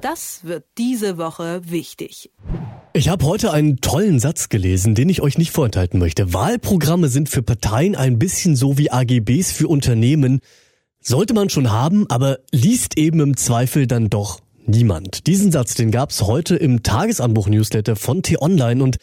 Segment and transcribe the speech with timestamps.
[0.00, 2.30] Das wird diese Woche wichtig.
[2.94, 6.32] Ich habe heute einen tollen Satz gelesen, den ich euch nicht vorenthalten möchte.
[6.32, 10.40] Wahlprogramme sind für Parteien ein bisschen so wie AGBs für Unternehmen.
[11.00, 15.26] Sollte man schon haben, aber liest eben im Zweifel dann doch niemand.
[15.26, 18.96] Diesen Satz, den gab's heute im Tagesanbruch-Newsletter von T-Online und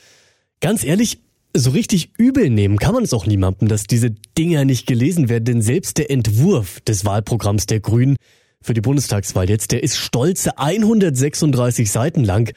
[0.61, 1.20] ganz ehrlich,
[1.55, 5.45] so richtig übel nehmen kann man es auch niemandem, dass diese Dinger nicht gelesen werden,
[5.45, 8.18] denn selbst der Entwurf des Wahlprogramms der Grünen
[8.61, 12.52] für die Bundestagswahl jetzt, der ist stolze 136 Seiten lang.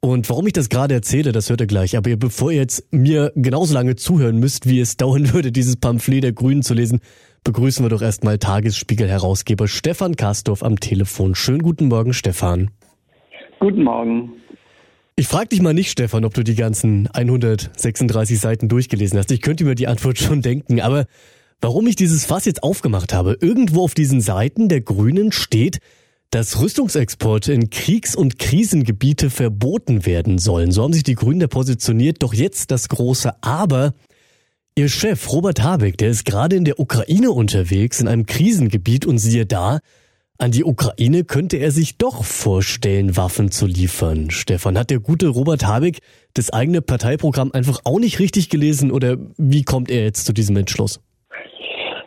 [0.00, 1.96] Und warum ich das gerade erzähle, das hört ihr gleich.
[1.96, 6.24] Aber bevor ihr jetzt mir genauso lange zuhören müsst, wie es dauern würde, dieses Pamphlet
[6.24, 7.00] der Grünen zu lesen,
[7.44, 11.34] begrüßen wir doch erstmal Tagesspiegel-Herausgeber Stefan Kastorf am Telefon.
[11.34, 12.70] Schönen guten Morgen, Stefan.
[13.60, 14.32] Guten Morgen.
[15.14, 19.30] Ich frage dich mal nicht, Stefan, ob du die ganzen 136 Seiten durchgelesen hast.
[19.30, 21.06] Ich könnte mir die Antwort schon denken, aber
[21.62, 25.78] warum ich dieses Fass jetzt aufgemacht habe, irgendwo auf diesen Seiten der Grünen steht,
[26.30, 30.72] dass Rüstungsexporte in Kriegs- und Krisengebiete verboten werden sollen.
[30.72, 32.22] So haben sich die Grünen da positioniert.
[32.22, 33.94] Doch jetzt das große Aber.
[34.74, 39.18] Ihr Chef Robert Habeck, der ist gerade in der Ukraine unterwegs, in einem Krisengebiet und
[39.18, 39.80] siehe da,
[40.38, 44.30] an die Ukraine könnte er sich doch vorstellen, Waffen zu liefern.
[44.30, 45.98] Stefan, hat der gute Robert Habeck
[46.32, 50.56] das eigene Parteiprogramm einfach auch nicht richtig gelesen oder wie kommt er jetzt zu diesem
[50.56, 51.00] Entschluss?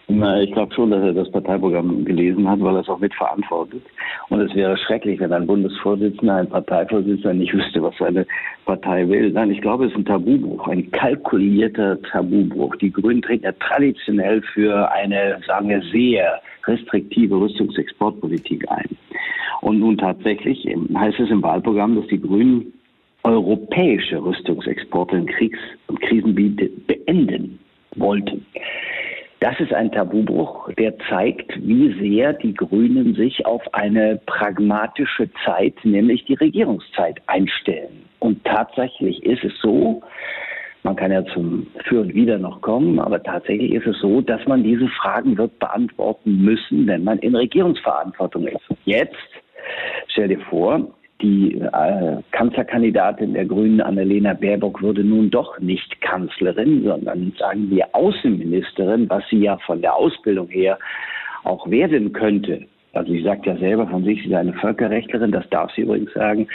[0.08, 3.82] Na, ich glaube schon, dass er das Parteiprogramm gelesen hat, weil er es auch mitverantwortet.
[4.30, 8.28] Und es wäre schrecklich, wenn ein Bundesvorsitzender, ein Parteivorsitzender nicht wüsste, was seine
[8.66, 9.32] Partei will.
[9.32, 12.76] Nein, ich glaube, es ist ein Tabubruch, ein kalkulierter Tabubruch.
[12.76, 18.98] Die Grünen treten ja traditionell für eine, sagen wir, sehr restriktive Rüstungsexportpolitik ein.
[19.62, 22.74] Und nun tatsächlich heißt es im Wahlprogramm, dass die Grünen
[23.24, 27.58] europäische Rüstungsexporte in Kriegs- und Krisengebiete beenden
[27.96, 28.46] wollten.
[29.46, 35.76] Das ist ein Tabubruch, der zeigt, wie sehr die Grünen sich auf eine pragmatische Zeit,
[35.84, 38.08] nämlich die Regierungszeit, einstellen.
[38.18, 40.02] Und tatsächlich ist es so,
[40.82, 44.44] man kann ja zum Für und Wider noch kommen, aber tatsächlich ist es so, dass
[44.48, 48.66] man diese Fragen wird beantworten müssen, wenn man in Regierungsverantwortung ist.
[48.86, 49.14] Jetzt,
[50.08, 50.88] stell dir vor,
[51.26, 57.88] die äh, Kanzlerkandidatin der Grünen, Annalena Baerbock, würde nun doch nicht Kanzlerin, sondern sagen wir
[57.94, 60.78] Außenministerin, was sie ja von der Ausbildung her
[61.44, 62.66] auch werden könnte.
[62.94, 66.14] Also sie sagt ja selber von sich, sie sei eine Völkerrechtlerin, das darf sie übrigens
[66.14, 66.48] sagen.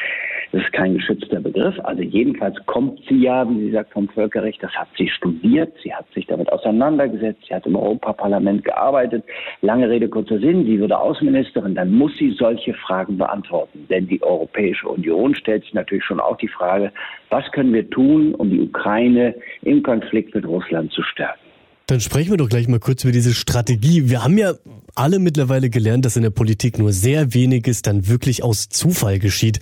[0.53, 1.78] Das ist kein geschützter Begriff.
[1.84, 4.61] Also jedenfalls kommt sie ja, wie sie sagt, vom Völkerrecht.
[4.62, 5.72] Das hat sie studiert.
[5.83, 7.44] Sie hat sich damit auseinandergesetzt.
[7.47, 9.25] Sie hat im Europaparlament gearbeitet.
[9.62, 10.65] Lange Rede, kurzer Sinn.
[10.65, 11.77] Sie würde Außenministerin.
[11.77, 13.87] Dann muss sie solche Fragen beantworten.
[13.88, 16.91] Denn die Europäische Union stellt sich natürlich schon auch die Frage,
[17.28, 21.50] was können wir tun, um die Ukraine im Konflikt mit Russland zu stärken?
[21.91, 24.11] Dann sprechen wir doch gleich mal kurz über diese Strategie.
[24.11, 24.53] Wir haben ja
[24.95, 29.59] alle mittlerweile gelernt, dass in der Politik nur sehr weniges dann wirklich aus Zufall geschieht.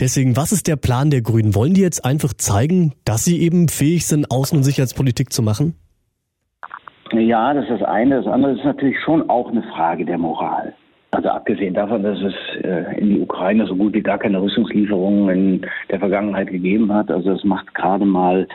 [0.00, 1.54] Deswegen, was ist der Plan der Grünen?
[1.54, 5.74] Wollen die jetzt einfach zeigen, dass sie eben fähig sind, Außen- und Sicherheitspolitik zu machen?
[7.12, 8.22] Ja, das ist das eine.
[8.22, 10.72] Das andere ist natürlich schon auch eine Frage der Moral.
[11.10, 15.28] Also abgesehen davon, dass es äh, in die Ukraine so gut wie gar keine Rüstungslieferungen
[15.28, 17.10] in der Vergangenheit gegeben hat.
[17.10, 18.48] Also es macht gerade mal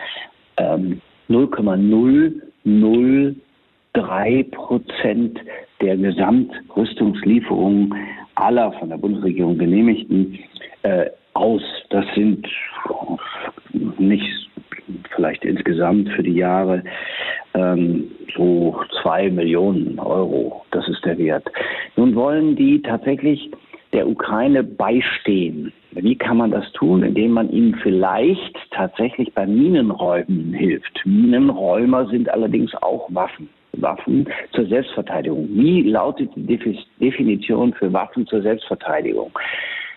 [0.57, 5.39] ähm, 0,0 0,3 Prozent
[5.81, 7.93] der Gesamtrüstungslieferungen
[8.35, 10.39] aller von der Bundesregierung genehmigten
[10.83, 11.61] äh, aus.
[11.89, 12.47] Das sind
[13.97, 14.49] nicht
[15.15, 16.83] vielleicht insgesamt für die Jahre
[17.53, 20.65] ähm, so zwei Millionen Euro.
[20.71, 21.49] Das ist der Wert.
[21.95, 23.51] Nun wollen die tatsächlich
[23.93, 25.73] der Ukraine beistehen.
[25.91, 27.03] Wie kann man das tun?
[27.03, 31.01] Indem man ihnen vielleicht tatsächlich beim Minenräumen hilft.
[31.05, 33.49] Minenräumer sind allerdings auch Waffen.
[33.73, 35.47] Waffen zur Selbstverteidigung.
[35.51, 36.59] Wie lautet die
[36.99, 39.31] Definition für Waffen zur Selbstverteidigung?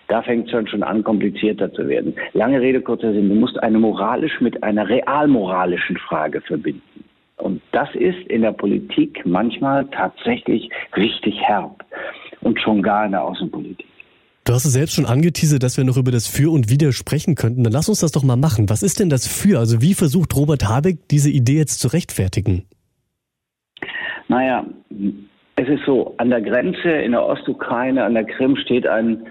[0.08, 2.14] Da fängt es dann schon an, komplizierter zu werden.
[2.34, 3.28] Lange Rede, kurzer Sinn.
[3.28, 7.04] Du musst eine moralisch mit einer realmoralischen Frage verbinden.
[7.36, 11.83] Und das ist in der Politik manchmal tatsächlich richtig herb
[12.44, 13.86] und schon gar in der Außenpolitik.
[14.46, 17.34] Du hast es selbst schon angeteasert, dass wir noch über das Für und Wider sprechen
[17.34, 17.64] könnten.
[17.64, 18.68] Dann lass uns das doch mal machen.
[18.68, 19.58] Was ist denn das Für?
[19.58, 22.66] Also wie versucht Robert Habeck diese Idee jetzt zu rechtfertigen?
[24.28, 24.66] Naja,
[25.56, 29.26] es ist so, an der Grenze in der Ostukraine, an der Krim steht ein,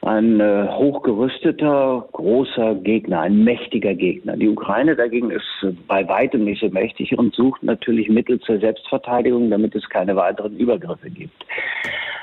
[0.00, 4.36] ein äh, hochgerüsteter, großer Gegner, ein mächtiger Gegner.
[4.36, 9.50] Die Ukraine dagegen ist bei weitem nicht so mächtig und sucht natürlich Mittel zur Selbstverteidigung,
[9.50, 11.44] damit es keine weiteren Übergriffe gibt.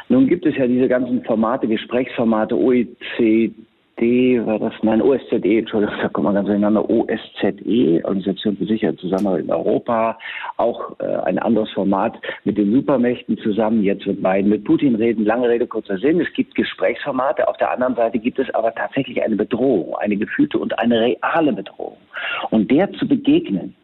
[0.10, 6.10] Nun gibt es ja diese ganzen Formate, Gesprächsformate, OECD, war das, nein, OSZE, Entschuldigung, da
[6.10, 10.18] kommt man ganz durcheinander, OSZE, Organisation für Sicherheit Zusammenarbeit in Europa,
[10.58, 13.84] auch äh, ein anderes Format mit den Supermächten zusammen.
[13.84, 16.20] Jetzt wird Biden mit Putin reden, lange Rede, kurzer Sinn.
[16.20, 17.48] Es gibt Gesprächsformate.
[17.48, 21.54] Auf der anderen Seite gibt es aber tatsächlich eine Bedrohung, eine gefühlte und eine reale
[21.54, 21.98] Bedrohung.
[22.50, 23.76] Und der zu begegnen,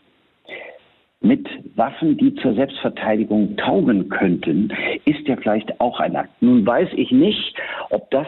[1.25, 4.72] mit Waffen, die zur Selbstverteidigung taugen könnten,
[5.06, 6.42] ist ja vielleicht auch ein Akt.
[6.42, 7.56] Nun weiß ich nicht,
[7.89, 8.27] ob das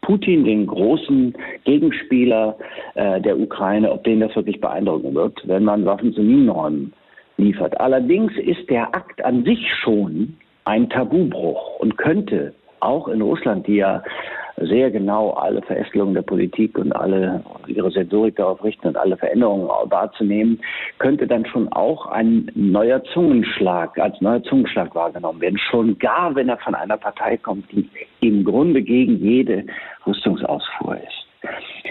[0.00, 1.34] Putin, den großen
[1.64, 2.56] Gegenspieler
[2.94, 6.92] äh, der Ukraine, ob den das wirklich beeindrucken wird, wenn man Waffen zu Minenräumen
[7.36, 7.78] liefert.
[7.80, 13.76] Allerdings ist der Akt an sich schon ein Tabubruch und könnte auch in Russland, die
[13.76, 14.02] ja
[14.60, 19.68] sehr genau alle Verästelungen der Politik und alle ihre Sensorik darauf richten und alle Veränderungen
[19.90, 20.60] wahrzunehmen,
[20.98, 25.58] könnte dann schon auch ein neuer Zungenschlag als neuer Zungenschlag wahrgenommen werden.
[25.58, 27.88] Schon gar, wenn er von einer Partei kommt, die
[28.20, 29.64] im Grunde gegen jede
[30.06, 31.26] Rüstungsausfuhr ist.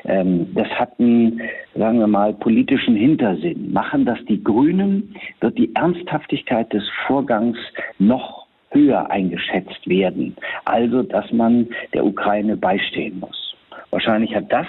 [0.06, 1.42] Ähm, das hat einen,
[1.76, 3.74] sagen wir mal, politischen Hintersinn.
[3.74, 7.58] Machen das die Grünen, wird die Ernsthaftigkeit des Vorgangs
[7.98, 8.39] noch
[8.72, 10.36] höher eingeschätzt werden.
[10.66, 13.56] Also, dass man der Ukraine beistehen muss.
[13.92, 14.68] Wahrscheinlich hat das,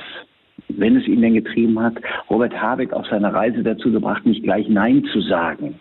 [0.69, 1.94] wenn es ihn denn getrieben hat,
[2.31, 5.79] Robert Habeck auf seiner Reise dazu gebracht, nicht gleich Nein zu sagen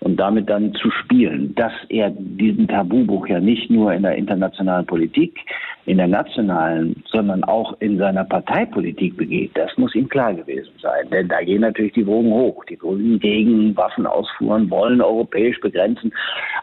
[0.00, 4.86] und damit dann zu spielen, dass er diesen Tabubuch ja nicht nur in der internationalen
[4.86, 5.38] Politik,
[5.86, 11.08] in der nationalen, sondern auch in seiner Parteipolitik begeht, das muss ihm klar gewesen sein.
[11.10, 12.64] Denn da gehen natürlich die Wogen hoch.
[12.66, 16.12] Die Grünen gegen Waffenausfuhren wollen europäisch begrenzen,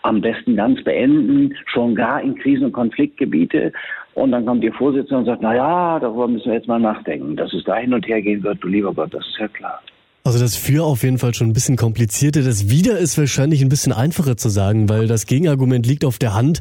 [0.03, 3.71] am besten ganz beenden, schon gar in Krisen- und Konfliktgebiete.
[4.13, 7.35] Und dann kommt ihr Vorsitzende und sagt, na ja, darüber müssen wir jetzt mal nachdenken.
[7.35, 9.79] Dass es da hin und her gehen wird, du lieber Gott, das ist ja klar.
[10.27, 12.41] Also das Für auf jeden Fall schon ein bisschen komplizierter.
[12.41, 16.33] Das Wider ist wahrscheinlich ein bisschen einfacher zu sagen, weil das Gegenargument liegt auf der
[16.33, 16.59] Hand.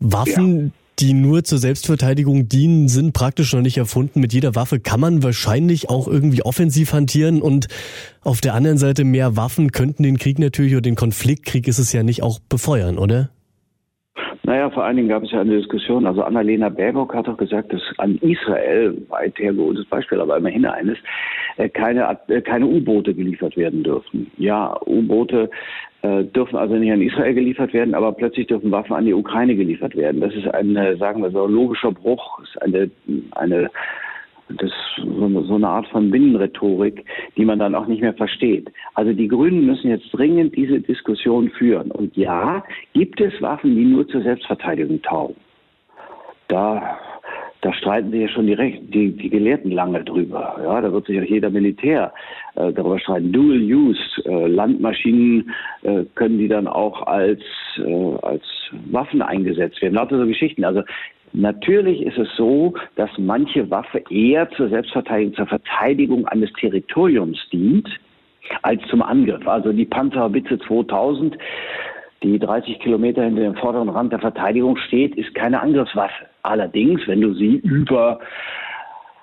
[0.00, 0.70] Waffen, ja.
[0.98, 4.18] die nur zur Selbstverteidigung dienen, sind praktisch noch nicht erfunden.
[4.18, 7.68] Mit jeder Waffe kann man wahrscheinlich auch irgendwie offensiv hantieren und
[8.22, 11.92] auf der anderen Seite mehr Waffen könnten den Krieg natürlich oder den Konfliktkrieg ist es
[11.92, 13.30] ja nicht auch befeuern, oder?
[14.46, 16.06] Naja, vor allen Dingen gab es ja eine Diskussion.
[16.06, 20.96] Also Annalena Baerbock hat doch gesagt, dass an Israel, weit hergeholtes Beispiel, aber immerhin eines,
[21.56, 24.30] äh, keine, äh, keine U-Boote geliefert werden dürfen.
[24.38, 25.50] Ja, U-Boote
[26.02, 29.56] äh, dürfen also nicht an Israel geliefert werden, aber plötzlich dürfen Waffen an die Ukraine
[29.56, 30.20] geliefert werden.
[30.20, 32.88] Das ist ein, sagen wir so, logischer Bruch, ist eine,
[33.32, 33.68] eine
[34.48, 37.04] das so eine Art von Binnenrhetorik,
[37.36, 38.70] die man dann auch nicht mehr versteht.
[38.94, 41.90] Also die Grünen müssen jetzt dringend diese Diskussion führen.
[41.90, 42.62] Und ja,
[42.92, 45.36] gibt es Waffen, die nur zur Selbstverteidigung taugen?
[46.48, 46.98] Da,
[47.62, 50.60] da streiten sich ja schon die, die, die Gelehrten lange drüber.
[50.62, 52.12] Ja, da wird sich auch jeder Militär
[52.54, 53.32] äh, darüber streiten.
[53.32, 55.52] Dual Use, äh, Landmaschinen
[55.82, 57.42] äh, können die dann auch als,
[57.78, 58.44] äh, als
[58.90, 59.94] Waffen eingesetzt werden.
[59.94, 60.64] Lauter so Geschichten.
[60.64, 60.82] Also
[61.32, 67.88] Natürlich ist es so, dass manche Waffe eher zur Selbstverteidigung, zur Verteidigung eines Territoriums dient,
[68.62, 69.46] als zum Angriff.
[69.46, 71.36] Also die Panzerhaubitze 2000,
[72.22, 76.26] die 30 Kilometer hinter dem vorderen Rand der Verteidigung steht, ist keine Angriffswaffe.
[76.42, 78.20] Allerdings, wenn du sie über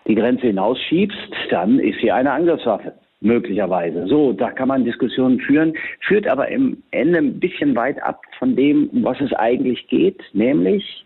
[0.08, 1.18] die Grenze hinausschiebst,
[1.50, 2.94] dann ist sie eine Angriffswaffe
[3.24, 4.06] möglicherweise.
[4.08, 8.56] So, da kann man Diskussionen führen, führt aber im Ende ein bisschen weit ab von
[8.56, 11.06] dem, um was es eigentlich geht, nämlich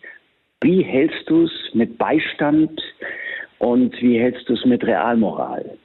[0.61, 2.81] wie hältst du es mit Beistand
[3.59, 5.77] und wie hältst du es mit Realmoral?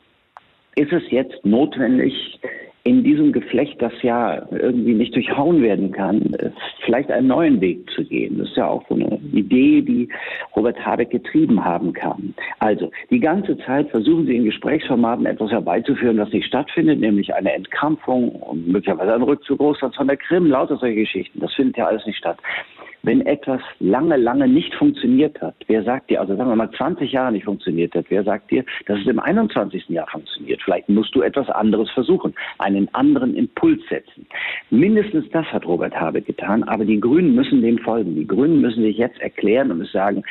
[0.76, 2.40] Ist es jetzt notwendig,
[2.84, 6.36] in diesem Geflecht, das ja irgendwie nicht durchhauen werden kann,
[6.84, 8.38] vielleicht einen neuen Weg zu gehen.
[8.38, 10.08] Das ist ja auch so eine Idee, die
[10.56, 12.34] Robert Habeck getrieben haben kann.
[12.58, 17.52] Also die ganze Zeit versuchen sie in Gesprächsformaten etwas herbeizuführen, was nicht stattfindet, nämlich eine
[17.52, 21.38] Entkrampfung und möglicherweise ein Rückzug Russlands von der Krim, lauter solche Geschichten.
[21.38, 22.38] Das findet ja alles nicht statt
[23.02, 27.10] wenn etwas lange, lange nicht funktioniert hat, wer sagt dir, also sagen wir mal 20
[27.10, 29.88] Jahre nicht funktioniert hat, wer sagt dir, dass es im 21.
[29.88, 30.62] Jahr funktioniert?
[30.62, 34.26] Vielleicht musst du etwas anderes versuchen, einen anderen Impuls setzen.
[34.70, 38.14] Mindestens das hat Robert Habeck getan, aber die Grünen müssen dem folgen.
[38.14, 40.22] Die Grünen müssen sich jetzt erklären und sagen,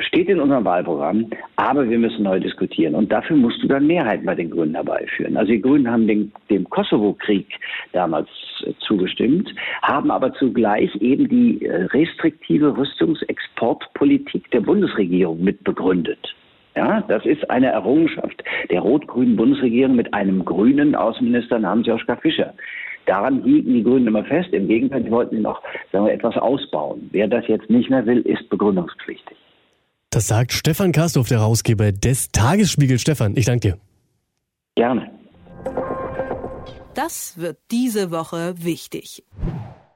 [0.00, 1.26] steht in unserem Wahlprogramm,
[1.56, 2.94] aber wir müssen neu diskutieren.
[2.94, 5.36] Und dafür musst du dann Mehrheiten bei den Grünen herbeiführen.
[5.36, 7.46] Also die Grünen haben den, dem Kosovo-Krieg
[7.92, 8.28] damals
[8.64, 16.34] äh, zugestimmt, haben aber zugleich eben die äh, restriktive Rüstungsexportpolitik der Bundesregierung mitbegründet.
[16.76, 22.52] Ja, das ist eine Errungenschaft der rot-grünen Bundesregierung mit einem grünen Außenminister namens Joschka Fischer.
[23.06, 24.52] Daran hielten die Grünen immer fest.
[24.52, 25.62] Im Gegenteil, sie wollten ihn noch
[25.92, 27.08] sagen wir, etwas ausbauen.
[27.12, 29.36] Wer das jetzt nicht mehr will, ist begründungspflichtig.
[30.16, 32.98] Das sagt Stefan Kastorf, der Herausgeber des Tagesspiegel.
[32.98, 33.78] Stefan, ich danke dir.
[34.74, 35.10] Gerne.
[36.94, 39.24] Das wird diese Woche wichtig.